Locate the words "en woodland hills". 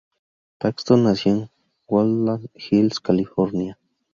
1.31-2.99